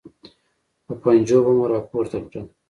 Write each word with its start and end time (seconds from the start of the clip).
په 0.85 0.93
پنجو 1.01 1.37
به 1.45 1.51
مو 1.57 1.65
راپورته 1.73 2.17
کړل. 2.29 2.45